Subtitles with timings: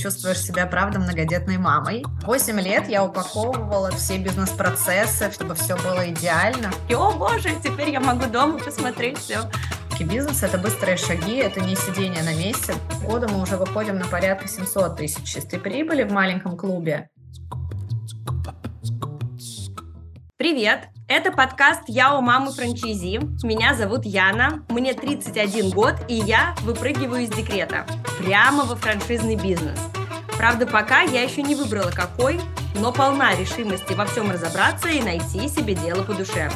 [0.00, 2.04] чувствуешь себя, правда, многодетной мамой.
[2.22, 6.70] Восемь лет я упаковывала все бизнес-процессы, чтобы все было идеально.
[6.88, 9.40] И, о боже, теперь я могу дома посмотреть все.
[10.00, 12.72] Бизнес– это быстрые шаги, это не сидение на месте.
[13.04, 17.10] Года мы уже выходим на порядка 700 тысяч чистой прибыли в маленьком клубе.
[20.38, 20.88] Привет!
[21.12, 23.18] Это подкаст «Я у мамы франчайзи».
[23.44, 27.84] Меня зовут Яна, мне 31 год, и я выпрыгиваю из декрета
[28.20, 29.76] прямо во франшизный бизнес.
[30.36, 32.38] Правда, пока я еще не выбрала какой,
[32.76, 36.48] но полна решимости во всем разобраться и найти себе дело по душе.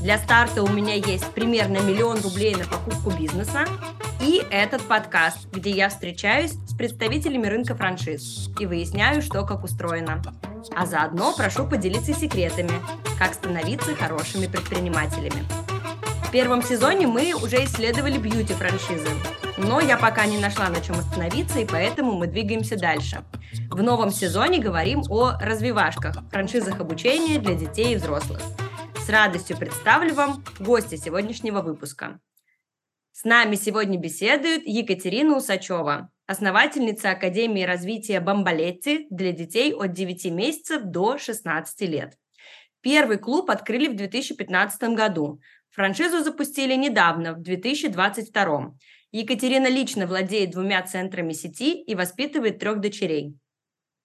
[0.00, 3.64] Для старта у меня есть примерно миллион рублей на покупку бизнеса
[4.20, 10.20] и этот подкаст, где я встречаюсь с представителями рынка франшиз и выясняю, что как устроено.
[10.74, 12.72] А заодно прошу поделиться секретами,
[13.16, 15.44] как становиться хорошими предпринимателями.
[16.26, 19.08] В первом сезоне мы уже исследовали бьюти-франшизы,
[19.56, 23.22] но я пока не нашла на чем остановиться, и поэтому мы двигаемся дальше.
[23.70, 28.40] В новом сезоне говорим о развивашках, франшизах обучения для детей и взрослых–
[29.04, 32.20] с радостью представлю вам гостя сегодняшнего выпуска.
[33.12, 40.82] С нами сегодня беседует Екатерина Усачева, основательница Академии развития Бамбалетти для детей от 9 месяцев
[40.84, 42.14] до 16 лет.
[42.80, 45.40] Первый клуб открыли в 2015 году.
[45.70, 48.74] Франшизу запустили недавно, в 2022.
[49.12, 53.38] Екатерина лично владеет двумя центрами сети и воспитывает трех дочерей.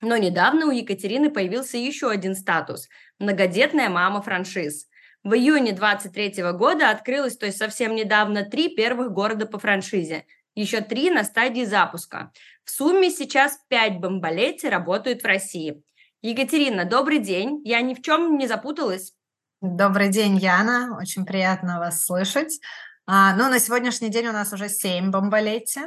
[0.01, 2.87] Но недавно у Екатерины появился еще один статус–
[3.19, 4.87] многодетная мама франшиз.
[5.23, 10.25] В июне 2023 года открылось, то есть совсем недавно, три первых города по франшизе.
[10.55, 12.31] Еще три на стадии запуска.
[12.63, 15.81] В сумме сейчас пять бомболетти работают в России.
[16.21, 17.61] Екатерина, добрый день.
[17.63, 19.13] Я ни в чем не запуталась.
[19.61, 20.97] Добрый день, Яна.
[20.99, 22.59] Очень приятно вас слышать.
[23.05, 25.81] А, ну, на сегодняшний день у нас уже семь бомболетти.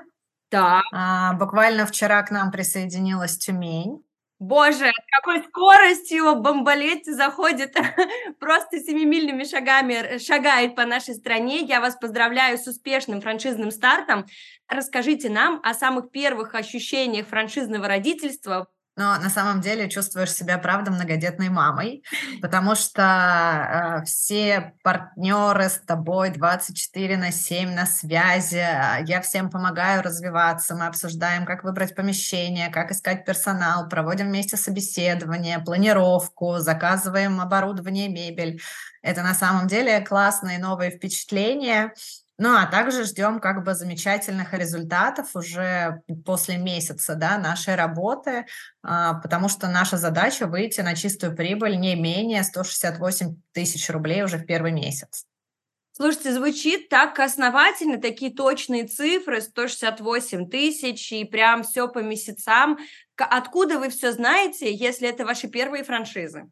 [0.51, 0.83] Да.
[0.93, 4.03] А, буквально вчера к нам присоединилась Тюмень.
[4.43, 7.77] Боже, какой скоростью Бомболетти заходит
[8.41, 11.61] просто семимильными шагами, шагает по нашей стране.
[11.61, 14.27] Я вас поздравляю с успешным франшизным стартом.
[14.67, 18.67] Расскажите нам о самых первых ощущениях франшизного родительства
[19.03, 22.05] но на самом деле чувствуешь себя, правда, многодетной мамой,
[22.41, 29.51] потому что э, все партнеры с тобой 24 на 7 на связи, а, я всем
[29.51, 37.41] помогаю развиваться, мы обсуждаем, как выбрать помещение, как искать персонал, проводим вместе собеседование, планировку, заказываем
[37.41, 38.61] оборудование, мебель.
[39.03, 41.93] Это на самом деле классные новые впечатления,
[42.39, 48.47] ну, а также ждем как бы замечательных результатов уже после месяца да, нашей работы,
[48.83, 54.39] а, потому что наша задача выйти на чистую прибыль не менее 168 тысяч рублей уже
[54.39, 55.27] в первый месяц.
[55.95, 62.79] Слушайте, звучит так основательно, такие точные цифры, 168 тысяч, и прям все по месяцам.
[63.17, 66.51] Откуда вы все знаете, если это ваши первые франшизы?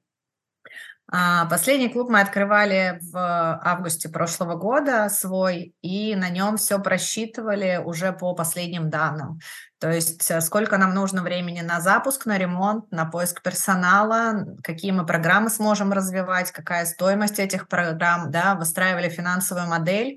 [1.12, 3.16] А, последний клуб мы открывали в
[3.64, 9.40] августе прошлого года свой, и на нем все просчитывали уже по последним данным.
[9.80, 14.92] То есть э, сколько нам нужно времени на запуск, на ремонт, на поиск персонала, какие
[14.92, 20.16] мы программы сможем развивать, какая стоимость этих программ, да, выстраивали финансовую модель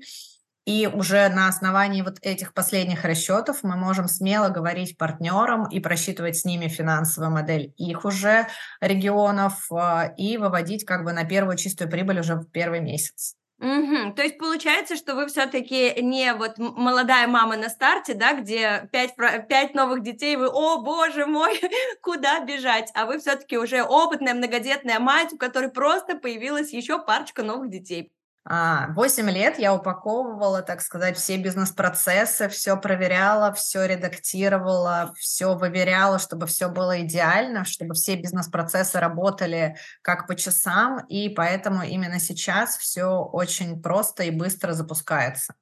[0.66, 6.36] и уже на основании вот этих последних расчетов мы можем смело говорить партнерам и просчитывать
[6.36, 8.46] с ними финансовую модель их уже
[8.80, 13.36] регионов а, и выводить как бы на первую чистую прибыль уже в первый месяц.
[13.60, 14.14] Угу.
[14.14, 19.14] То есть получается, что вы все-таки не вот молодая мама на старте, да, где пять,
[19.48, 21.60] пять новых детей, вы, о боже мой,
[22.02, 27.42] куда бежать, а вы все-таки уже опытная многодетная мать, у которой просто появилась еще парочка
[27.42, 28.13] новых детей.
[28.46, 36.18] А, восемь лет я упаковывала, так сказать, все бизнес-процессы, все проверяла, все редактировала, все выверяла,
[36.18, 42.76] чтобы все было идеально, чтобы все бизнес-процессы работали как по часам, и поэтому именно сейчас
[42.76, 45.54] все очень просто и быстро запускается.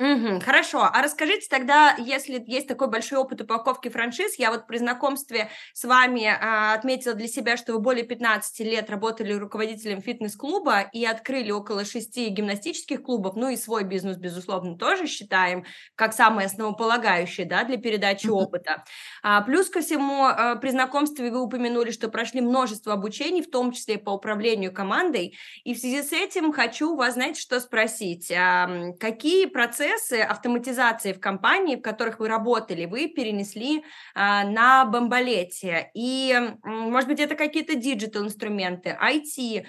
[0.00, 0.40] Мгм.
[0.40, 0.80] Хорошо.
[0.92, 5.84] А расскажите тогда, если есть такой большой опыт упаковки франшиз, я вот при знакомстве с
[5.84, 11.52] вами а, отметила для себя, что вы более 15 лет работали руководителем фитнес-клуба и открыли
[11.52, 15.64] около шести гимнастических клубов, ну и свой бизнес, безусловно, тоже считаем
[15.94, 18.82] как самый основополагающий, да, для передачи опыта.
[19.22, 23.70] А, плюс ко всему, а, при знакомстве вы упомянули, что прошли множество обучений, в том
[23.70, 28.32] числе по управлению командой, и в связи с этим хочу у вас, знаете, что спросить.
[28.32, 28.68] А,
[28.98, 33.84] какие процессы процессы автоматизации в компании, в которых вы работали, вы перенесли
[34.14, 35.90] а, на бомболете.
[35.94, 39.66] И, может быть, это какие-то digital-инструменты, IT.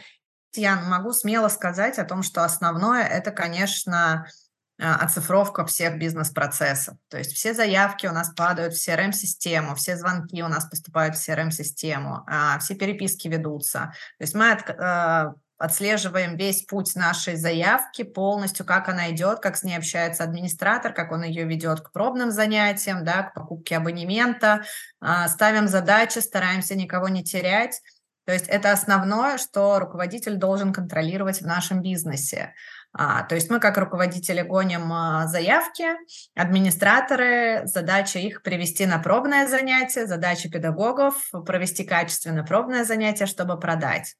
[0.56, 4.26] Я могу смело сказать о том, что основное– это, конечно,
[4.82, 6.96] а, оцифровка всех бизнес-процессов.
[7.10, 11.30] То есть все заявки у нас падают в CRM-систему, все звонки у нас поступают в
[11.30, 13.94] CRM-систему, а, все переписки ведутся.
[14.18, 14.52] То есть мы
[15.58, 21.12] отслеживаем весь путь нашей заявки полностью, как она идет, как с ней общается администратор, как
[21.12, 24.64] он ее ведет к пробным занятиям, да, к покупке абонемента,
[25.28, 27.82] ставим задачи, стараемся никого не терять.
[28.26, 32.54] То есть это основное, что руководитель должен контролировать в нашем бизнесе.
[32.92, 35.86] А, то есть мы как руководители гоним а, заявки,
[36.34, 44.16] администраторы, задача их привести на пробное занятие, задача педагогов провести качественно пробное занятие, чтобы продать.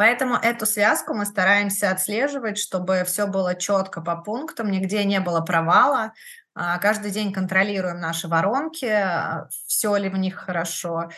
[0.00, 5.42] Поэтому эту связку мы стараемся отслеживать, чтобы все было четко по пунктам, нигде не было
[5.42, 6.14] провала.
[6.54, 11.10] А, каждый день контролируем наши воронки, а, все ли в них хорошо,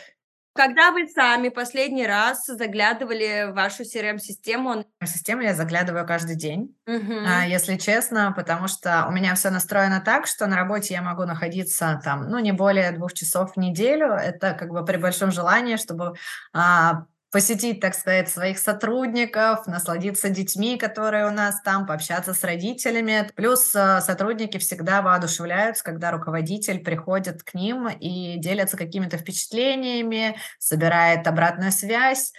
[0.55, 4.85] когда вы сами последний раз заглядывали в вашу CRM-систему?
[5.01, 7.13] В систему я заглядываю каждый день, угу.
[7.47, 11.99] если честно, потому что у меня все настроено так, что на работе я могу находиться
[12.03, 14.11] там, ну, не более двух часов в неделю.
[14.11, 16.13] Это как бы при большом желании, чтобы
[16.53, 23.27] а, посетить, так сказать, своих сотрудников, насладиться детьми, которые у нас там, пообщаться с родителями.
[23.35, 31.25] Плюс э, сотрудники всегда воодушевляются, когда руководитель приходит к ним и делится какими-то впечатлениями, собирает
[31.25, 32.33] обратную связь.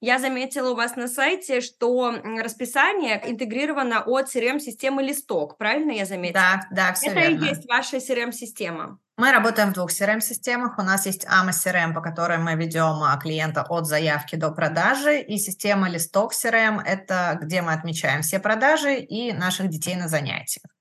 [0.00, 2.12] Я заметила у вас на сайте, что
[2.42, 6.40] расписание интегрировано от CRM-системы Листок, правильно я заметила?
[6.40, 7.44] Да, да, все Это верно.
[7.44, 9.00] и есть ваша CRM-система.
[9.16, 10.78] Мы работаем в двух CRM-системах.
[10.78, 15.20] У нас есть AMA CRM, по которой мы ведем а, клиента от заявки до продажи,
[15.20, 20.77] и система Листок CRM– это где мы отмечаем все продажи и наших детей на занятиях.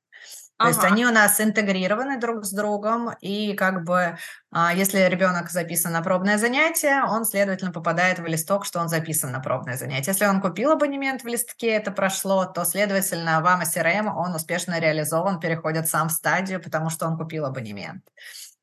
[0.57, 0.69] То ага.
[0.69, 4.17] есть они у нас интегрированы друг с другом, и как бы
[4.51, 9.31] а, если ребенок записан на пробное занятие, он, следовательно, попадает в листок, что он записан
[9.31, 10.11] на пробное занятие.
[10.11, 14.79] Если он купил абонемент в листке, это прошло, то, следовательно, в AMA CRM он успешно
[14.79, 18.03] реализован, переходит сам в стадию, потому что он купил абонемент.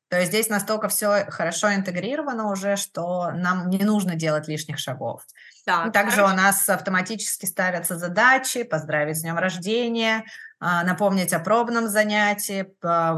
[0.09, 5.23] То есть здесь настолько все хорошо интегрировано уже, что нам не нужно делать лишних шагов.
[5.65, 6.33] Так, Также хорошо.
[6.33, 10.23] у нас автоматически ставятся задачи, поздравить с днем рождения,
[10.59, 12.65] напомнить о пробном занятии,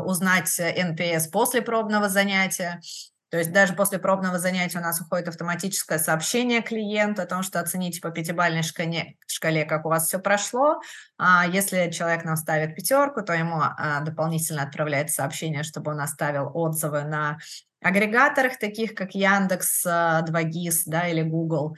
[0.03, 2.81] узнать NPS после пробного занятия.
[3.29, 7.59] То есть даже после пробного занятия у нас уходит автоматическое сообщение клиенту о том, что
[7.59, 10.79] оцените по пятибалльной шкале, шкале как у вас все прошло.
[11.17, 16.51] А если человек нам ставит пятерку, то ему а, дополнительно отправляется сообщение, чтобы он оставил
[16.53, 17.37] отзывы на
[17.81, 21.75] агрегаторах, таких как Яндекс, 2GIS да, или Google.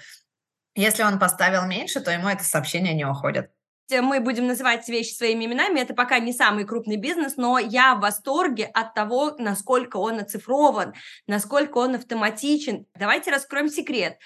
[0.76, 3.50] Если он поставил меньше, то ему это сообщение не уходит
[3.92, 8.02] мы будем называть вещи своими именами, это пока не самый крупный бизнес, но я в
[8.02, 10.94] восторге от того, насколько он оцифрован,
[11.28, 12.86] насколько он автоматичен.
[12.96, 14.18] Давайте раскроем секрет.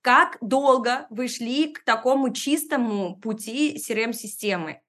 [0.00, 4.83] Как долго вы шли к такому чистому пути CRM-системы?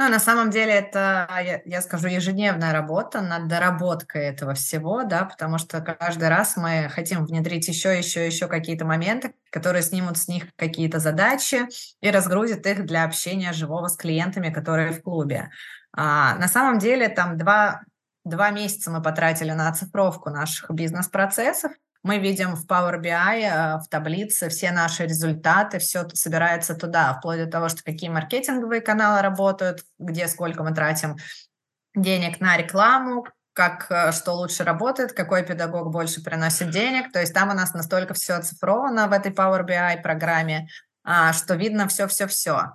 [0.00, 5.26] Ну, на самом деле это, я, я скажу, ежедневная работа над доработкой этого всего, да,
[5.26, 10.26] потому что каждый раз мы хотим внедрить еще, еще, еще какие-то моменты, которые снимут с
[10.26, 11.68] них какие-то задачи
[12.00, 15.50] и разгрузят их для общения живого с клиентами, которые в клубе.
[15.92, 17.82] А, на самом деле там два,
[18.24, 23.88] два месяца мы потратили на оцифровку наших бизнес-процессов, мы видим в Power BI, э, в
[23.88, 29.84] таблице все наши результаты, все собирается туда, вплоть до того, что какие маркетинговые каналы работают,
[29.98, 31.16] где сколько мы тратим
[31.94, 37.12] денег на рекламу, как э, что лучше работает, какой педагог больше приносит денег.
[37.12, 40.68] То есть там у нас настолько все оцифровано в этой Power BI программе,
[41.04, 42.74] а, что видно все-все-все.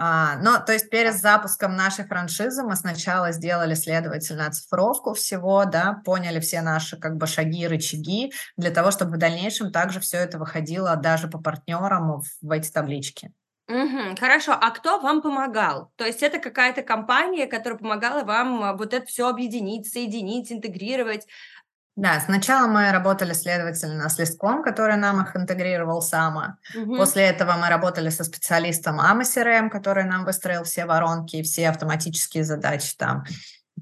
[0.00, 6.00] А, но, то есть перед запуском нашей франшизы мы сначала сделали, следовательно, оцифровку всего, да,
[6.04, 10.38] поняли все наши как бы шаги, рычаги, для того, чтобы в дальнейшем также все это
[10.38, 13.32] выходило даже по партнерам в эти таблички.
[13.68, 15.92] Угу, хорошо, а кто вам помогал?
[15.96, 21.26] То есть это какая-то компания, которая помогала вам а, вот это все объединить, соединить, интегрировать.
[21.98, 26.58] Да, сначала мы работали, следовательно, с листком, который нам их интегрировал сама.
[26.76, 26.96] Угу.
[26.96, 32.44] После этого мы работали со специалистом AMA который нам выстроил все воронки и все автоматические
[32.44, 33.24] задачи там.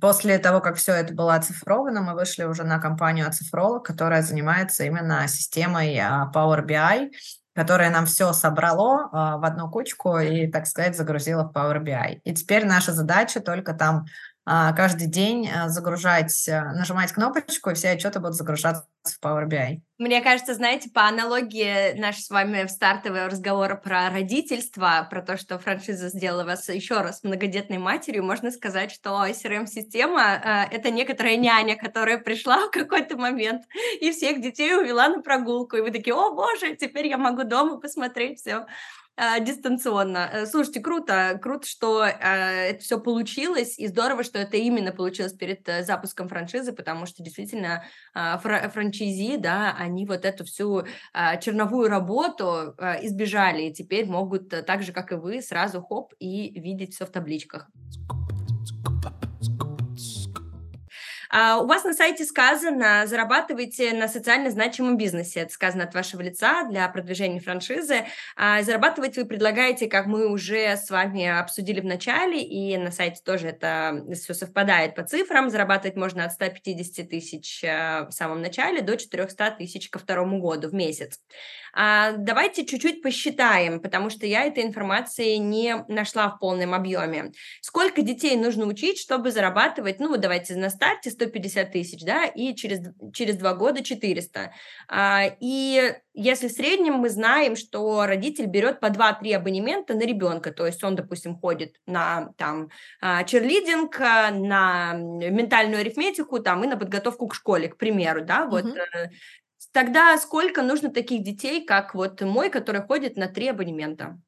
[0.00, 4.84] После того, как все это было оцифровано, мы вышли уже на компанию оцифролог, которая занимается
[4.84, 7.10] именно системой а, Power BI,
[7.54, 12.20] которая нам все собрало а, в одну кучку и, так сказать, загрузила в Power BI.
[12.24, 14.06] И теперь наша задача только там
[14.46, 19.80] каждый день а, загружать, а, нажимать кнопочку, и все отчеты будут загружаться в Power BI.
[19.98, 25.36] Мне кажется, знаете, по аналогии наш с вами в стартового разговора про родительство, про то,
[25.36, 31.76] что франшиза сделала вас еще раз многодетной матерью, можно сказать, что CRM-система— это некоторая няня,
[31.76, 33.62] которая пришла в какой-то момент
[34.00, 37.78] и всех детей увела на прогулку, и вы такие, о боже, теперь я могу дома
[37.78, 38.66] посмотреть все
[39.40, 40.28] дистанционно.
[40.32, 45.32] Э, слушайте, круто, круто, что э, это все получилось, и здорово, что это именно получилось
[45.32, 51.40] перед э, запуском франшизы, потому что действительно фра- франчайзи, да, они вот эту всю э,
[51.40, 56.94] черновую работу избежали, и теперь могут так же, как и вы, сразу хоп и видеть
[56.94, 57.68] все в табличках.
[61.30, 65.40] А, у вас на сайте сказано, зарабатывайте на социально значимом бизнесе.
[65.40, 68.06] Это сказано от вашего лица для продвижения франшизы.
[68.36, 73.20] А, зарабатывать вы предлагаете, как мы уже с вами обсудили в начале, и на сайте
[73.24, 75.50] тоже это все совпадает по цифрам.
[75.50, 80.68] Зарабатывать можно от 150 тысяч а, в самом начале до 400 тысяч ко второму году
[80.68, 81.20] в месяц.
[81.74, 87.32] Давайте чуть-чуть посчитаем, потому что я этой информации не нашла в полном объеме.
[87.60, 92.80] Сколько детей нужно учить, чтобы зарабатывать, ну, давайте на старте 150 тысяч, да, и через,
[93.12, 94.52] через два года 400.
[94.88, 100.52] А, и если в среднем мы знаем, что родитель берет по 2-3 абонемента на ребенка,
[100.52, 102.70] то есть он, допустим, ходит на там
[103.00, 108.64] а, черлидинг, на ментальную арифметику там и на подготовку к школе, к примеру, да, вот
[108.64, 109.10] mm-hmm.
[109.72, 114.18] Тогда сколько нужно таких детей, как вот мой, который ходит на три абонемента?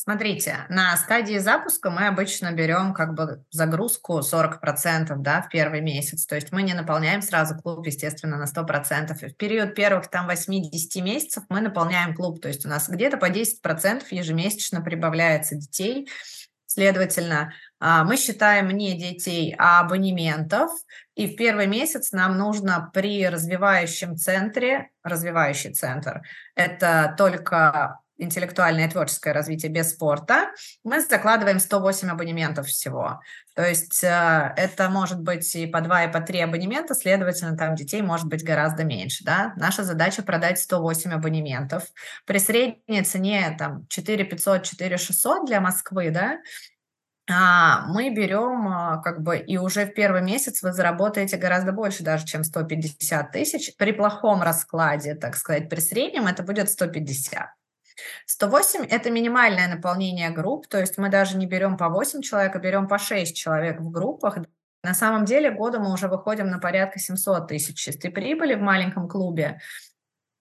[0.00, 6.24] Смотрите, на стадии запуска мы обычно берем как бы загрузку 40% да, в первый месяц.
[6.24, 9.16] То есть мы не наполняем сразу клуб, естественно, на 100%.
[9.20, 12.40] И в период первых там 8-10 месяцев мы наполняем клуб.
[12.40, 16.08] То есть у нас где-то по 10% ежемесячно прибавляется детей.
[16.66, 20.70] Следовательно, а, мы считаем не детей, а абонементов.
[21.16, 26.22] И в первый месяц нам нужно при развивающем центре, развивающий центр,
[26.54, 30.50] это только интеллектуальное и творческое развитие без спорта,
[30.84, 33.20] мы закладываем 108 абонементов всего.
[33.54, 37.74] То есть э, это может быть и по 2, и по 3 абонемента, следовательно, там
[37.74, 39.24] детей может быть гораздо меньше.
[39.24, 39.52] Да?
[39.56, 41.84] Наша задача продать 108 абонементов.
[42.26, 46.38] При средней цене там, 4 500, 4 600 для Москвы, да,
[47.30, 52.02] а, мы берем а, как бы и уже в первый месяц вы заработаете гораздо больше
[52.02, 53.76] даже, чем 150 тысяч.
[53.76, 57.50] При плохом раскладе, так сказать, при среднем это будет 150.
[58.26, 62.58] 108– это минимальное наполнение групп, то есть мы даже не берем по 8 человек, а
[62.58, 64.38] берем по 6 человек в группах.
[64.82, 69.08] На самом деле года мы уже выходим на порядка 700 тысяч чистой прибыли в маленьком
[69.08, 69.60] клубе.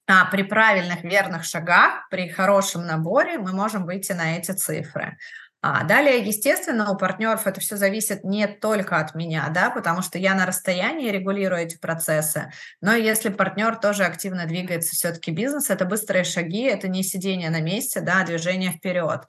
[0.10, 5.18] А при правильных, верных шагах, при хорошем наборе мы можем выйти на эти цифры.
[5.62, 10.20] А далее, естественно, у партнеров это все зависит не только от меня, да, потому что
[10.20, 15.86] я на расстоянии регулирую эти процессы, но если партнер тоже активно двигается, все-таки бизнес, это
[15.86, 19.22] быстрые шаги, это не сидение на месте, да, а движение вперед.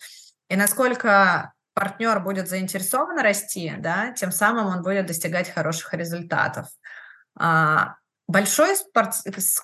[0.50, 6.66] И насколько партнер будет заинтересован расти, да, тем самым он будет достигать хороших результатов.
[8.28, 9.14] Большой спорт,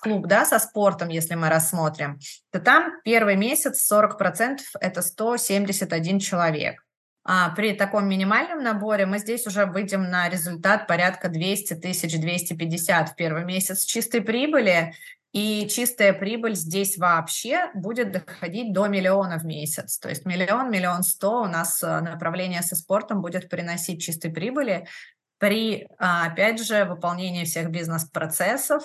[0.01, 2.19] клуб да, со спортом, если мы рассмотрим,
[2.51, 6.83] то там первый месяц 40% это 171 человек.
[7.23, 13.09] А при таком минимальном наборе мы здесь уже выйдем на результат порядка 200 тысяч, 250
[13.09, 14.93] в первый месяц чистой прибыли,
[15.35, 19.99] и чистая прибыль здесь вообще будет доходить до миллиона в месяц.
[19.99, 24.87] То есть миллион, миллион сто у нас э, направление со спортом будет приносить чистой прибыли
[25.37, 28.83] при, а, опять же, выполнении всех бизнес-процессов,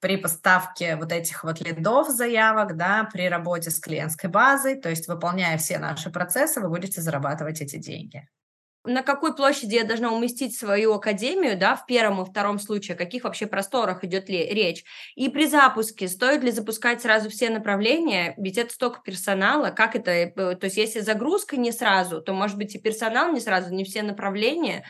[0.00, 5.08] при поставке вот этих вот лидов, заявок, да, при работе с клиентской базой, то есть
[5.08, 8.26] выполняя все наши процессы, вы будете зарабатывать эти деньги.
[8.84, 12.98] На какой площади я должна уместить свою академию, да, в первом и втором случае, о
[12.98, 14.84] каких вообще просторах идет ли речь?
[15.16, 20.10] И при запуске стоит ли запускать сразу все направления, ведь это столько персонала, как это,
[20.10, 23.84] э, то есть если загрузка не сразу, то, может быть, и персонал не сразу, не
[23.84, 24.86] все направления,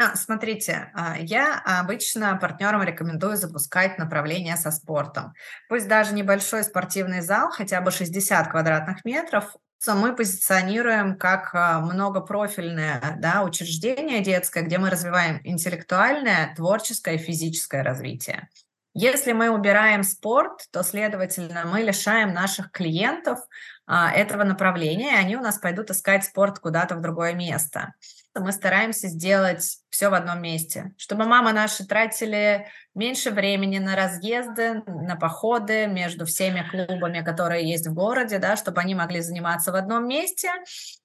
[0.00, 5.34] а, смотрите, а, я обычно партнерам рекомендую запускать направление со спортом.
[5.68, 9.54] Пусть даже небольшой спортивный зал, хотя бы 60 квадратных метров,
[9.86, 17.82] мы позиционируем как а, многопрофильное да, учреждение детское, где мы развиваем интеллектуальное, творческое и физическое
[17.82, 18.48] развитие.
[18.94, 23.38] Если мы убираем спорт, то, следовательно, мы лишаем наших клиентов
[23.86, 27.92] а, этого направления, и они у нас пойдут искать спорт куда-то в другое место
[28.34, 34.82] мы стараемся сделать все в одном месте, чтобы мамы наши тратили меньше времени на разъезды,
[34.86, 39.74] на походы между всеми клубами, которые есть в городе, да, чтобы они могли заниматься в
[39.74, 40.50] одном месте,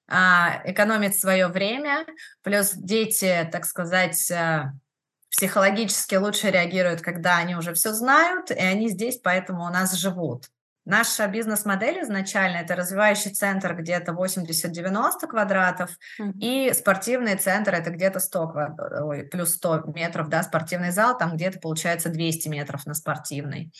[0.08, 2.06] а, экономить свое время,
[2.42, 4.70] плюс дети, так сказать, э,
[5.30, 10.46] психологически лучше реагируют, когда они уже все знают, и они здесь, поэтому у нас живут.
[10.86, 15.90] Наша бизнес-модель изначально это развивающий центр где-то 80-90 квадратов,
[16.20, 16.38] mm-hmm.
[16.38, 21.34] и спортивный центр это где-то 100 квадрат, ой, плюс 100 метров, да, спортивный зал, там
[21.34, 23.72] где-то получается 200 метров на спортивный.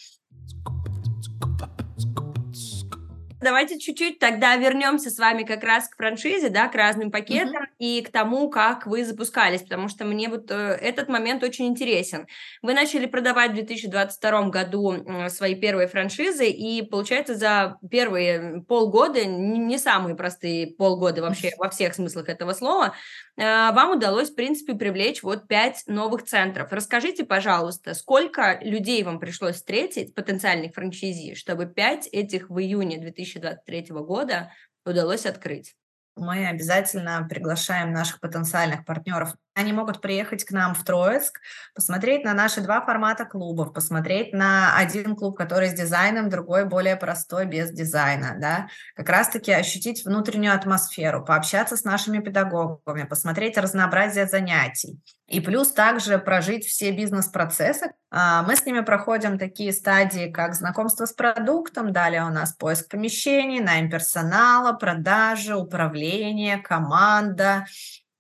[3.40, 7.76] Давайте чуть-чуть тогда вернемся с вами как раз к франшизе, да, к разным пакетам mm-hmm.
[7.78, 12.26] и к тому, как вы запускались, потому что мне вот э, этот момент очень интересен.
[12.62, 19.78] Вы начали продавать в 2022 году свои первые франшизы, и получается за первые полгода, не
[19.78, 22.95] самые простые полгода вообще во всех смыслах этого слова,
[23.37, 26.73] вам удалось, в принципе, привлечь вот пять новых центров.
[26.73, 33.26] Расскажите, пожалуйста, сколько людей вам пришлось встретить, потенциальных франчайзи, чтобы пять этих в июне 2000
[33.40, 34.52] 2023 года
[34.85, 35.75] удалось открыть?
[36.16, 39.35] Мы обязательно приглашаем наших потенциальных партнеров.
[39.56, 41.40] Они могут приехать к нам в Троицк,
[41.75, 46.94] посмотреть на наши два формата клубов, посмотреть на один клуб, который с дизайном, другой более
[46.96, 54.26] простой, без дизайна, да, как раз-таки ощутить внутреннюю атмосферу, пообщаться с нашими педагогами, посмотреть разнообразие
[54.26, 55.00] занятий.
[55.26, 57.92] И плюс также прожить все бизнес-процессы.
[58.10, 62.90] А, мы с ними проходим такие стадии, как знакомство с продуктом, далее у нас поиск
[62.90, 67.64] помещений, найм персонала, продажи, управление, команда,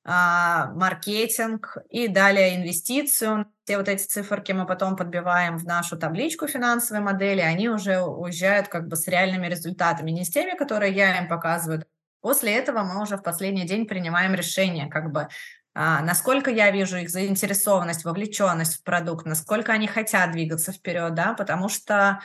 [0.06, 3.46] маркетинг и далее инвестицию.
[3.64, 8.68] Все вот эти циферки мы потом подбиваем в нашу табличку финансовой модели, они уже уезжают
[8.68, 11.84] как бы с реальными результатами, не с теми, которые я им показываю.
[12.20, 15.28] После этого мы уже в последний день принимаем решение, как бы
[15.78, 21.34] а, насколько я вижу их заинтересованность, вовлеченность в продукт, насколько они хотят двигаться вперед, да,
[21.34, 22.20] потому что а,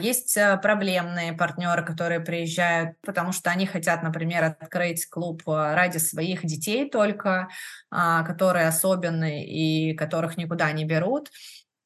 [0.00, 5.98] есть э, проблемные партнеры, которые приезжают, потому что они хотят, например, открыть клуб э, ради
[5.98, 7.48] своих детей только,
[7.90, 11.30] а, которые особенные и которых никуда не берут.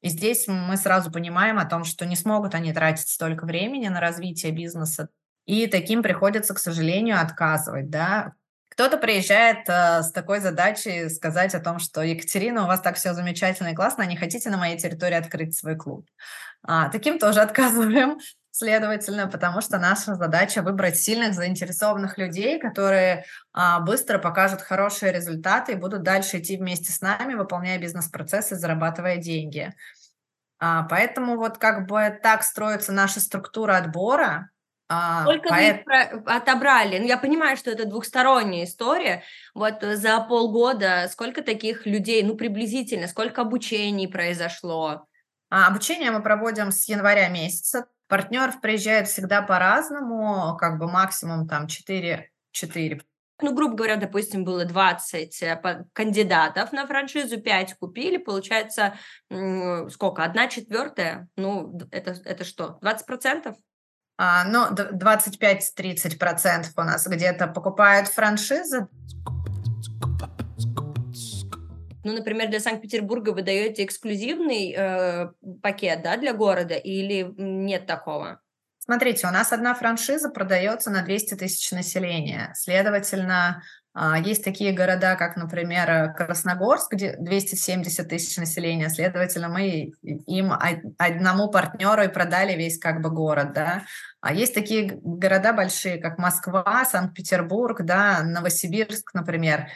[0.01, 3.99] И здесь мы сразу понимаем о том, что не смогут они тратить столько времени на
[3.99, 5.09] развитие бизнеса,
[5.45, 8.33] и таким приходится, к сожалению, отказывать, да,
[8.79, 13.13] кто-то приезжает э, с такой задачей сказать о том, что Екатерина, у вас так все
[13.13, 16.07] замечательно и классно, а не хотите на моей территории открыть свой клуб.
[16.63, 18.19] А, таким тоже отказываем,
[18.51, 25.73] следовательно, потому что наша задача выбрать сильных, заинтересованных людей, которые а, быстро покажут хорошие результаты
[25.73, 29.73] и будут дальше идти вместе с нами, выполняя бизнес-процессы, зарабатывая деньги.
[30.59, 34.49] А, поэтому вот как бы так строится наша структура отбора,
[35.21, 35.85] Сколько поэт...
[35.85, 36.97] вы отобрали?
[36.97, 39.21] Ну, я понимаю, что это двухсторонняя история.
[39.53, 45.07] Вот за полгода сколько таких людей, ну, приблизительно, сколько обучений произошло?
[45.49, 47.87] А, обучение мы проводим с января месяца.
[48.07, 53.01] Партнеров приезжает всегда по-разному, как бы максимум там 4, 4
[53.41, 58.95] ну, грубо говоря, допустим, было 20 э, кандидатов на франшизу, 5 купили, получается,
[59.89, 63.55] сколько, одна четвертая, ну, это, это что, 20 процентов?
[64.17, 68.89] А, ну, 25-30% у нас где-то покупают франшизы.
[72.03, 75.29] Ну, например, для Санкт-Петербурга вы даете эксклюзивный э,
[75.61, 78.39] пакет, да, для города, или нет такого?
[78.79, 82.51] Смотрите, у нас одна франшиза продается на 200 тысяч населения.
[82.55, 83.61] Следовательно,
[83.93, 90.53] а, есть такие города, как, например, Красногорск, где 270 тысяч населения, следовательно, мы им
[90.97, 93.83] одному партнеру и продали весь как бы город, да.
[94.21, 99.67] А есть такие города большие, как Москва, Санкт-Петербург, да, Новосибирск, например,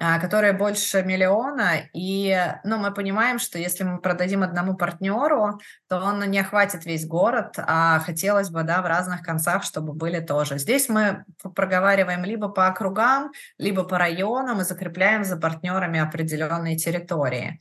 [0.00, 5.98] а, которые больше миллиона, и ну, мы понимаем, что если мы продадим одному партнеру, то
[5.98, 10.58] он не охватит весь город, а хотелось бы да, в разных концах, чтобы были тоже.
[10.58, 17.58] Здесь мы проговариваем либо по округам, либо по районам и закрепляем за партнерами определенные территории.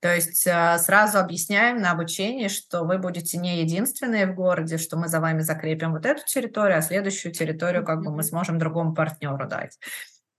[0.00, 4.96] То есть а, сразу объясняем на обучении, что вы будете не единственные в городе, что
[4.96, 8.94] мы за вами закрепим вот эту территорию, а следующую территорию как бы мы сможем другому
[8.94, 9.78] партнеру дать.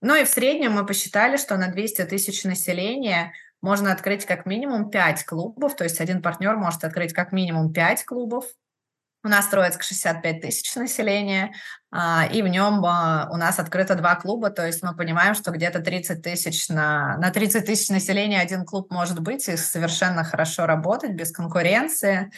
[0.02, 4.90] Ну и в среднем мы посчитали, что на 200 тысяч населения можно открыть как минимум
[4.90, 8.44] 5 клубов, то есть один партнер может открыть как минимум 5 клубов.
[9.24, 11.54] У нас Троицк 65 тысяч населения,
[11.92, 15.52] а, и в нем а, у нас открыто два клуба, то есть мы понимаем, что
[15.52, 20.66] где-то 30 тысяч на, на 30 тысяч населения один клуб может быть и совершенно хорошо
[20.66, 22.32] работать без конкуренции.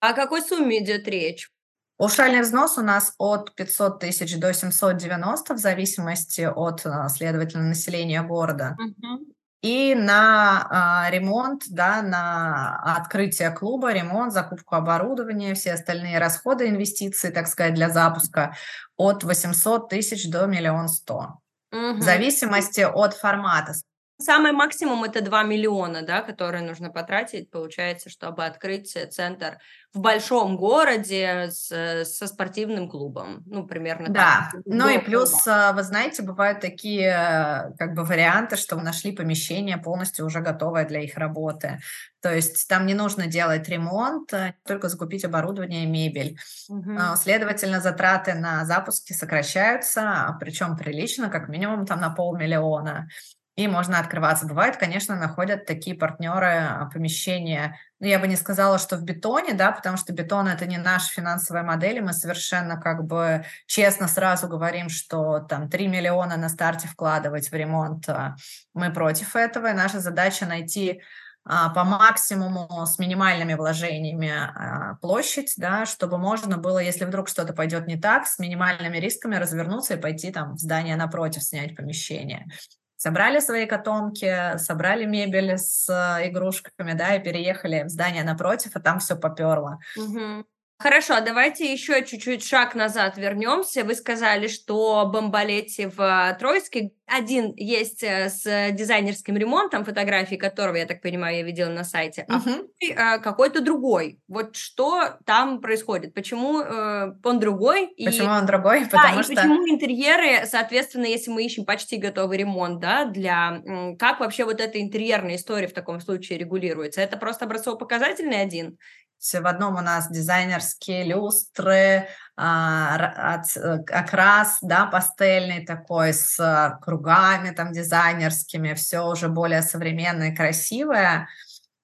[0.00, 1.48] О какой сумме идет речь?
[1.96, 8.22] Паушальный взнос у нас от 500 тысяч до 790 в зависимости от, а, следовательно, населения
[8.22, 8.76] города.
[8.78, 9.32] Угу.
[9.62, 17.30] И на а, ремонт, да, на открытие клуба, ремонт, закупку оборудования, все остальные расходы, инвестиции,
[17.30, 18.54] так сказать, для запуска
[18.96, 21.40] от 800 тысяч до миллион сто.
[21.72, 21.96] Угу.
[21.96, 23.72] В зависимости от формата.
[24.18, 29.58] Самый максимум это 2 миллиона, да, которые нужно потратить, получается, чтобы открыть центр
[29.92, 33.42] в большом городе с, со спортивным клубом.
[33.46, 34.62] Ну, примерно Да, так.
[34.64, 35.72] ну и плюс, клуба.
[35.74, 41.16] вы знаете, бывают такие как бы варианты, что нашли помещение полностью уже готовое для их
[41.16, 41.78] работы.
[42.22, 44.32] То есть там не нужно делать ремонт,
[44.66, 46.38] только закупить оборудование и мебель.
[46.68, 47.16] Угу.
[47.16, 53.08] Следовательно, затраты на запуски сокращаются, причем прилично, как минимум там на полмиллиона
[53.56, 54.46] и можно открываться.
[54.46, 59.54] Бывает, конечно, находят такие партнеры а, помещения, ну, я бы не сказала, что в бетоне,
[59.54, 64.08] да, потому что бетон– это не наша финансовая модель, и мы совершенно как бы честно
[64.08, 68.36] сразу говорим, что там 3 миллиона на старте вкладывать в ремонт, а,
[68.74, 71.00] мы против этого, и наша задача найти
[71.46, 77.86] а, по максимуму с минимальными вложениями площадь, да, чтобы можно было, если вдруг что-то пойдет
[77.86, 82.46] не так, с минимальными рисками развернуться и пойти там в здание напротив, снять помещение
[82.96, 88.80] собрали свои котомки, собрали мебель с э, игрушками, да, и переехали в здание напротив, а
[88.80, 89.78] там все поперло.
[89.96, 90.44] Угу.
[90.78, 93.82] Хорошо, а давайте еще чуть-чуть шаг назад вернемся.
[93.82, 100.76] Вы сказали, что Бомбалетти в э, Тройске один есть э, с дизайнерским ремонтом, фотографии которого,
[100.76, 103.20] я так понимаю, я видела на сайте, а uh-huh.
[103.22, 104.20] какой-то другой.
[104.28, 106.12] Вот что там происходит?
[106.12, 107.94] Почему э, он другой?
[108.04, 108.38] Почему и...
[108.38, 108.84] он другой?
[108.84, 109.32] Потому да, что...
[109.32, 113.62] и почему интерьеры, соответственно, если мы ищем почти готовый ремонт, да, для...
[113.98, 117.00] Как вообще вот эта интерьерная история в таком случае регулируется?
[117.00, 118.76] Это просто образцово-показательный один?
[119.20, 127.72] В одном у нас дизайнерские люстры, а, э, окрас, да, пастельный такой с кругами там
[127.72, 131.28] дизайнерскими, все уже более современное, красивое.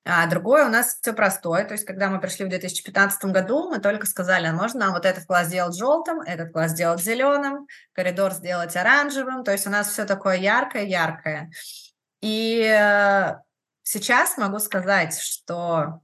[0.05, 3.79] А другое у нас все простое, то есть когда мы пришли в 2015 году, мы
[3.79, 9.45] только сказали, можно вот этот класс сделать желтым, этот класс сделать зеленым, коридор сделать оранжевым,
[9.45, 11.53] то есть у нас все такое яркое-яркое.
[12.21, 13.37] И э,
[13.85, 16.01] сейчас могу сказать, что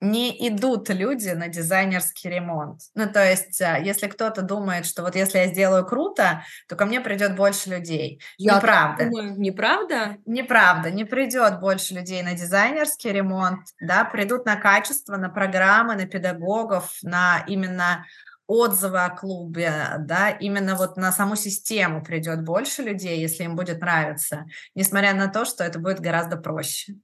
[0.00, 2.82] не идут люди на дизайнерский ремонт.
[2.94, 6.86] Ну, то есть, а, если кто-то думает, что вот если я сделаю круто, то ко
[6.86, 8.20] мне придет больше людей.
[8.36, 9.04] Я Неправда.
[9.04, 10.16] Думаю, неправда?
[10.24, 10.90] Неправда.
[10.90, 16.98] Не придет больше людей на дизайнерский ремонт, да, придут на качество, на программы, на педагогов,
[17.02, 18.04] на именно
[18.46, 23.80] отзывы о клубе, да, именно вот на саму систему придет больше людей, если им будет
[23.80, 26.94] нравиться, несмотря на то, что это будет гораздо проще.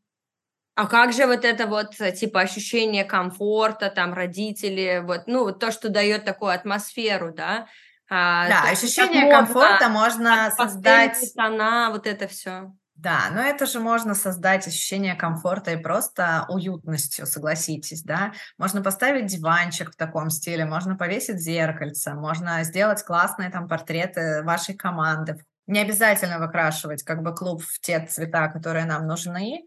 [0.77, 5.71] А как же вот это вот, э, типа, ощущение комфорта, там, родители, вот, ну, то,
[5.71, 7.69] что дает такую атмосферу, да?
[8.11, 11.17] А, да, ощущение комфорта можно создать...
[11.37, 12.73] Тона, вот это все.
[12.97, 18.33] Да, но это же можно создать ощущение комфорта и просто уютностью, согласитесь, да.
[18.57, 24.75] Можно поставить диванчик в таком стиле, можно повесить зеркальце, можно сделать классные там портреты вашей
[24.75, 25.45] команды.
[25.67, 29.65] Не обязательно выкрашивать как бы клуб в те цвета, которые нам нужны,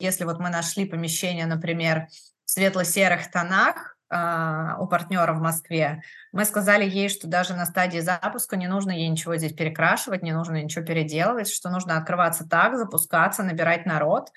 [0.00, 2.08] если вот мы нашли помещение, например,
[2.44, 8.00] в светло-серых тонах, Uh, у партнера в Москве, мы сказали ей, что даже на стадии
[8.00, 12.76] запуска не нужно ей ничего здесь перекрашивать, не нужно ничего переделывать, что нужно открываться так,
[12.76, 14.32] запускаться, набирать народ.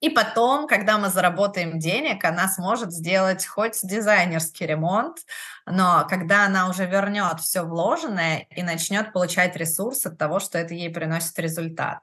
[0.00, 5.18] И потом, когда мы заработаем денег, она сможет сделать хоть дизайнерский ремонт,
[5.66, 10.72] но когда она уже вернет все вложенное и начнет получать ресурс от того, что это
[10.72, 11.98] ей приносит результат.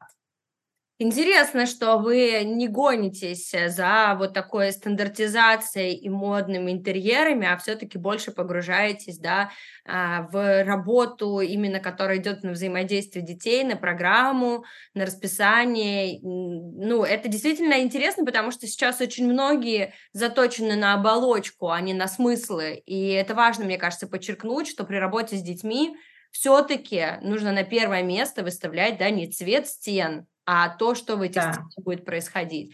[0.97, 7.97] Интересно, что вы не гонитесь э, за вот такой стандартизацией и модными интерьерами, а все-таки
[7.97, 9.51] больше погружаетесь да,
[9.85, 16.17] а, в работу, именно которая идет на взаимодействие детей, на программу, на расписание.
[16.21, 22.07] Ну, это действительно интересно, потому что сейчас очень многие заточены на оболочку, а не на
[22.07, 22.81] смыслы.
[22.85, 25.97] И это важно, мне кажется, подчеркнуть, что при работе с детьми
[26.31, 31.41] все-таки нужно на первое место выставлять да, не цвет стен, а то, что в этих
[31.41, 31.65] да.
[31.77, 32.73] будет происходить.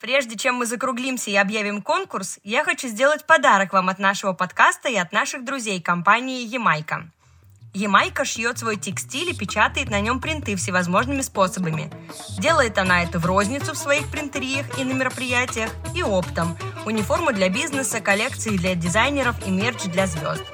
[0.00, 4.88] Прежде чем мы закруглимся и объявим конкурс, я хочу сделать подарок вам от нашего подкаста
[4.88, 7.10] и от наших друзей компании «Ямайка».
[7.74, 11.90] Ямайка шьет свой текстиль и печатает на нем принты всевозможными способами.
[12.38, 16.56] Делает она это в розницу в своих принтериях и на мероприятиях, и оптом.
[16.86, 20.44] Униформу для бизнеса, коллекции для дизайнеров и мерч для звезд–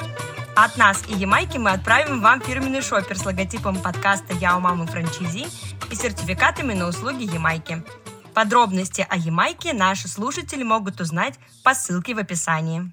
[0.57, 4.87] от нас и Ямайки мы отправим вам фирменный шопер с логотипом подкаста «Я у мамы
[4.87, 5.47] франчизи»
[5.91, 7.83] и сертификатами на услуги Ямайки.
[8.35, 12.93] Подробности о Ямайке наши слушатели могут узнать по ссылке в описании.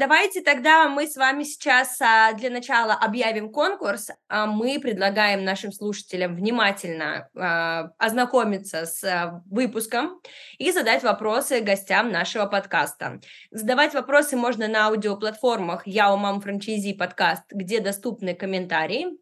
[0.00, 4.08] Давайте тогда мы с вами сейчас а, для начала объявим конкурс.
[4.30, 10.22] А мы предлагаем нашим слушателям внимательно а, ознакомиться с выпуском
[10.56, 13.20] и задать вопросы гостям нашего подкаста.
[13.50, 19.18] Задавать вопросы можно на аудиоплатформах «Я у мам франчайзи» подкаст, где доступны комментарии.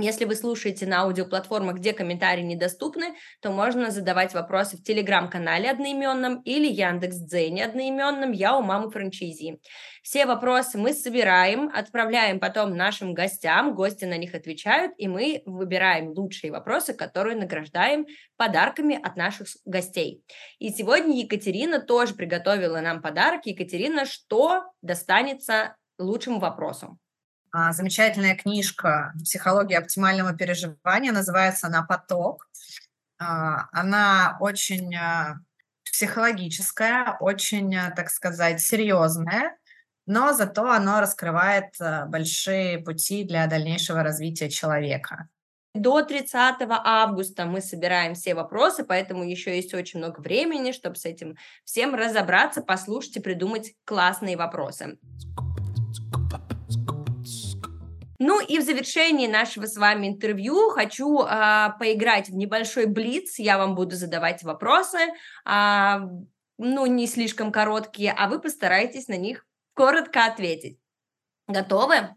[0.00, 6.40] Если вы слушаете на аудиоплатформах, где комментарии недоступны, то можно задавать вопросы в телеграм-канале одноименном
[6.42, 9.58] или Яндекс.Дзене одноименном «Я у мамы франчайзи».
[10.04, 16.10] Все вопросы мы собираем, отправляем потом нашим гостям, гости на них отвечают, и мы выбираем
[16.10, 18.06] лучшие вопросы, которые награждаем
[18.36, 20.22] подарками от наших гостей.
[20.60, 23.46] И сегодня Екатерина тоже приготовила нам подарок.
[23.46, 27.00] Екатерина, что достанется лучшему вопросу?
[27.52, 32.48] А, замечательная книжка «Психология оптимального переживания», называется она «Поток».
[33.18, 35.40] А, она очень а,
[35.84, 39.56] психологическая, очень, так сказать, серьезная,
[40.06, 41.74] но зато она раскрывает
[42.06, 45.28] большие пути для дальнейшего развития человека.
[45.74, 51.04] До 30 августа мы собираем все вопросы, поэтому еще есть очень много времени, чтобы с
[51.04, 54.98] этим всем разобраться, послушать и придумать классные вопросы.
[58.18, 63.38] Ну и в завершении нашего с вами интервью хочу а, поиграть в небольшой блиц.
[63.38, 64.98] Я вам буду задавать вопросы,
[65.44, 66.00] а,
[66.58, 70.78] ну не слишком короткие, а вы постарайтесь на них коротко ответить.
[71.46, 72.08] Готовы?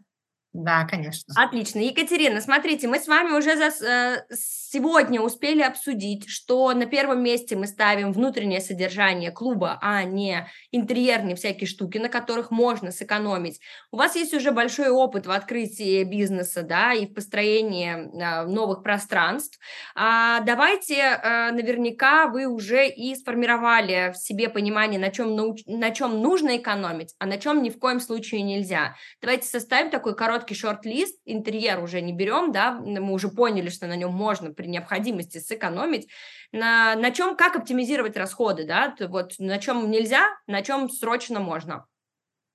[0.52, 1.32] Да, конечно.
[1.36, 1.78] Отлично.
[1.78, 7.56] Екатерина, смотрите, мы с вами уже за, э, сегодня успели обсудить, что на первом месте
[7.56, 13.60] мы ставим внутреннее содержание клуба, а не интерьерные всякие штуки, на которых можно сэкономить.
[13.90, 18.82] У вас есть уже большой опыт в открытии бизнеса, да, и в построении э, новых
[18.82, 19.58] пространств.
[19.94, 25.62] А давайте, э, наверняка вы уже и сформировали в себе понимание, на чем, науч...
[25.66, 28.96] на чем нужно экономить, а на чем ни в коем случае нельзя.
[29.22, 33.86] Давайте составим такой короткий короткий шорт-лист, интерьер уже не берем, да, мы уже поняли, что
[33.86, 36.08] на нем можно при необходимости сэкономить,
[36.52, 41.86] на, на чем, как оптимизировать расходы, да, вот на чем нельзя, на чем срочно можно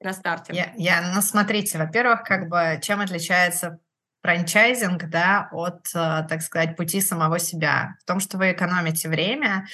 [0.01, 0.53] на старте.
[0.53, 3.79] Я, я, ну, смотрите, во-первых, как бы чем отличается
[4.21, 7.95] франчайзинг, да, от, э, так сказать, пути самого себя.
[8.01, 9.65] В том, что вы экономите время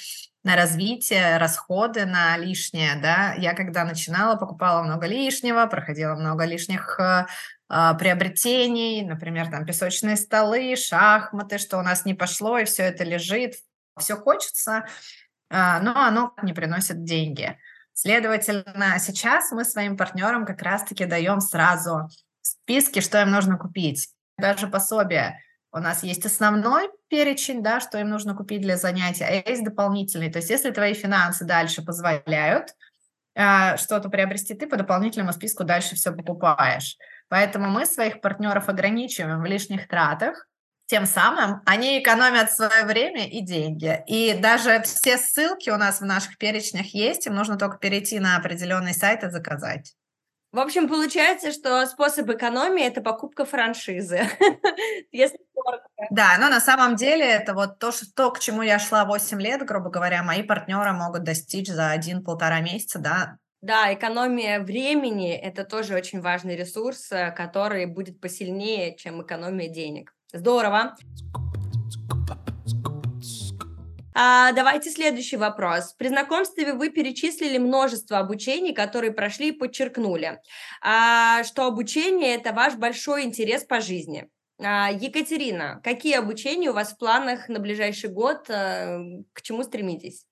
[0.44, 3.34] на развитие, расходы на лишнее, да.
[3.34, 7.26] Я когда начинала, покупала много лишнего, проходила много лишних э,
[7.68, 13.54] приобретений, например, там песочные столы, шахматы, что у нас не пошло, и все это лежит,
[13.98, 14.86] все хочется,
[15.50, 17.58] а, но оно не приносит деньги.
[17.92, 22.08] Следовательно, сейчас мы своим партнерам как раз-таки даем сразу
[22.40, 24.08] списки, что им нужно купить.
[24.36, 25.38] Даже пособие.
[25.70, 30.30] У нас есть основной перечень, да, что им нужно купить для занятия, а есть дополнительный.
[30.30, 32.74] То есть если твои финансы дальше позволяют
[33.34, 36.96] э, что-то приобрести, ты по дополнительному списку дальше все покупаешь.
[37.28, 40.46] Поэтому мы своих партнеров ограничиваем в лишних тратах,
[40.86, 44.02] тем самым они экономят свое время и деньги.
[44.06, 48.36] И даже все ссылки у нас в наших перечнях есть, им нужно только перейти на
[48.36, 49.94] определенный сайт и заказать.
[50.52, 54.28] В общем, получается, что способ экономии– это покупка франшизы.
[55.10, 55.38] Если
[56.10, 59.40] Да, но на самом деле это вот то, что, то, к чему я шла 8
[59.40, 65.64] лет, грубо говоря, мои партнеры могут достичь за один-полтора месяца, да, да, экономия времени– это
[65.64, 70.14] тоже очень важный ресурс, э, который будет посильнее, чем экономия денег.
[70.32, 70.94] Здорово.
[74.14, 75.94] А, давайте следующий вопрос.
[75.94, 80.40] При знакомстве вы перечислили множество обучений, которые прошли и подчеркнули,
[80.82, 84.28] а, что обучение– это ваш большой интерес по жизни.
[84.62, 88.48] А, Екатерина, какие обучения у вас в планах на ближайший год?
[88.50, 89.00] А,
[89.32, 90.26] к чему стремитесь?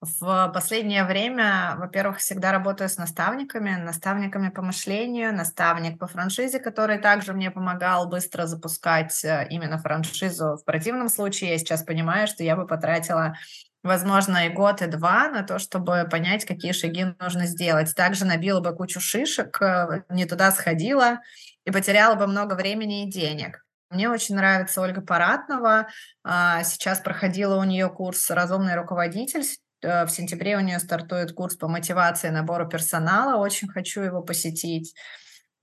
[0.00, 6.98] В последнее время, во-первых, всегда работаю с наставниками, наставниками по мышлению, наставник по франшизе, который
[6.98, 10.56] также мне помогал быстро запускать э, именно франшизу.
[10.56, 13.34] В противном случае я сейчас понимаю, что я бы потратила
[13.82, 17.92] возможно, и год, и два на то, чтобы понять, какие шаги нужно сделать.
[17.96, 21.18] Также набила бы кучу шишек, э, не туда сходила
[21.64, 23.64] и потеряла бы много времени и денег.
[23.90, 25.88] Мне очень нравится Ольга Паратнова.
[26.22, 29.44] А, сейчас проходила у нее курс «Разумный руководитель».
[29.82, 33.40] Э, в сентябре у нее стартует курс по мотивации набору персонала.
[33.40, 34.94] Очень хочу его посетить.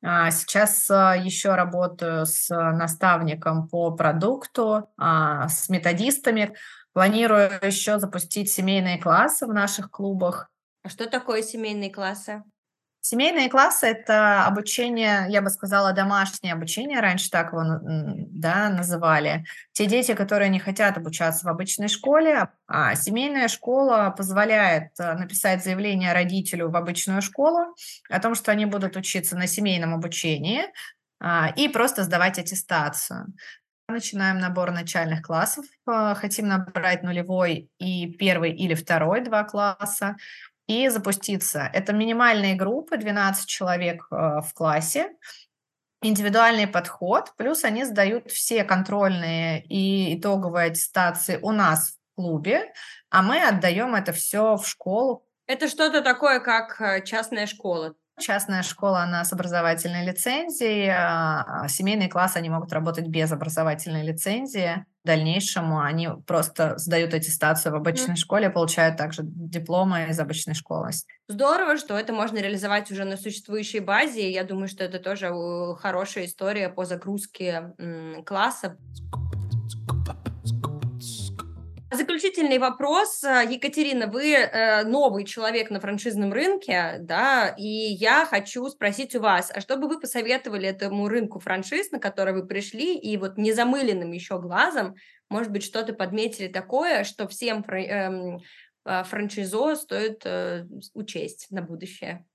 [0.03, 6.55] А, сейчас э, еще работаю с наставником по продукту, а, с методистами.
[6.93, 10.49] Планирую еще запустить семейные классы в наших клубах.
[10.83, 12.43] А что такое семейные классы?
[13.07, 19.45] Семейные классы– это обучение, я бы сказала, домашнее обучение, раньше так его да, называли.
[19.73, 25.63] Те дети, которые не хотят обучаться в обычной школе, а семейная школа позволяет э, написать
[25.63, 27.75] заявление родителю в обычную школу
[28.09, 30.63] о том, что они будут учиться на семейном обучении
[31.19, 33.27] а, и просто сдавать аттестацию.
[33.87, 35.65] Начинаем набор начальных классов.
[35.87, 40.15] Э, хотим набрать нулевой и первый или второй два класса
[40.67, 41.69] и запуститься.
[41.73, 45.11] Это минимальные группы, 12 человек э, в классе,
[46.01, 52.73] индивидуальный подход, плюс они сдают все контрольные и итоговые аттестации у нас в клубе,
[53.09, 55.25] а мы отдаем это все в школу.
[55.47, 57.95] Это что-то такое, как э, частная школа.
[58.17, 64.03] Частная школа, она с образовательной лицензией, а, а семейные классы, они могут работать без образовательной
[64.03, 64.85] лицензии.
[65.05, 68.17] В дальнейшем они просто сдают аттестацию в обычной mm.
[68.17, 70.89] школе, получают также дипломы из обычной школы.
[71.27, 74.31] Здорово, что это можно реализовать уже на существующей базе.
[74.31, 77.75] Я думаю, что это тоже э, хорошая история по загрузке
[78.25, 78.77] класса.
[81.91, 83.21] Заключительный вопрос.
[83.23, 89.51] Екатерина, вы э, новый человек на франшизном рынке, да, и я хочу спросить у вас,
[89.53, 94.11] а что бы вы посоветовали этому рынку франшиз, на который вы пришли, и вот незамыленным
[94.11, 94.95] еще глазом,
[95.29, 98.39] может быть, что-то подметили такое, что всем эм,
[98.83, 102.25] а, франшизо стоит э, учесть на будущее?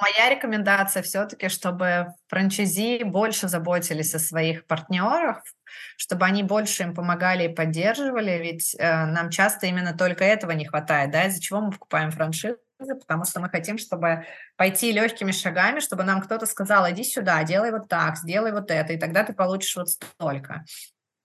[0.00, 5.42] Моя рекомендация все-таки, чтобы франчайзи больше заботились о своих партнерах,
[5.96, 10.64] чтобы они больше им помогали и поддерживали, ведь э, нам часто именно только этого не
[10.64, 14.24] хватает, да, из-за чего мы покупаем франшизы, потому что мы хотим, чтобы
[14.56, 18.94] пойти легкими шагами, чтобы нам кто-то сказал, иди сюда, делай вот так, сделай вот это,
[18.94, 20.64] и тогда ты получишь вот столько.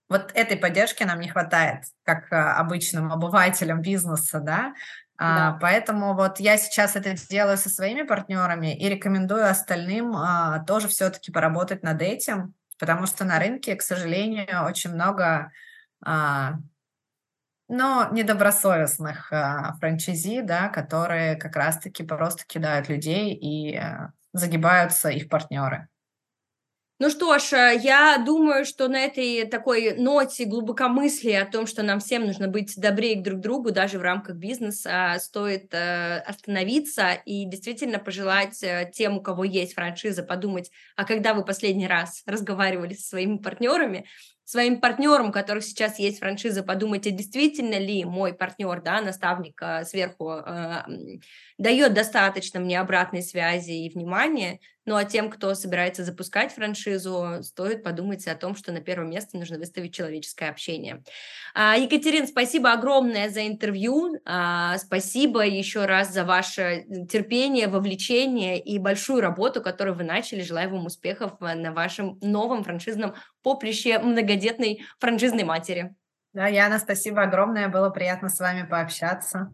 [0.09, 4.73] Вот этой поддержки нам не хватает, как э, обычным обывателям бизнеса, да,
[5.17, 5.57] а, да.
[5.59, 11.31] поэтому вот я сейчас это делаю со своими партнерами и рекомендую остальным а, тоже все-таки
[11.31, 15.51] поработать над этим, потому что на рынке, к сожалению, очень много
[16.05, 16.55] а,
[17.69, 25.27] но недобросовестных а, франчайзи, да, которые как раз-таки просто кидают людей и а, загибаются их
[25.27, 25.89] партнеры.
[26.99, 31.83] Ну что ж, э, я думаю, что на этой такой ноте глубокомыслия о том, что
[31.83, 37.13] нам всем нужно быть добрее друг к другу, даже в рамках бизнеса, стоит э, остановиться
[37.23, 42.23] и действительно пожелать э, тем, у кого есть франшиза, подумать, а когда вы последний раз
[42.25, 44.07] разговаривали со своими партнерами,
[44.43, 49.85] своим партнерам, у которых сейчас есть франшиза, подумайте, действительно ли мой партнер, да, наставник э,
[49.85, 50.83] сверху э,
[51.59, 57.83] дает достаточно мне обратной связи и внимания, ну а тем, кто собирается запускать франшизу, стоит
[57.83, 61.03] подумать о том, что на первое место нужно выставить человеческое общение.
[61.53, 68.79] А, Екатерин, спасибо огромное за интервью, а, спасибо еще раз за ваше терпение, вовлечение и
[68.79, 70.41] большую работу, которую вы начали.
[70.41, 75.93] Желаю вам успехов на вашем новом франшизном поприще многодетной франшизной матери.
[76.31, 79.51] Да, Яна, спасибо огромное, было приятно с вами пообщаться.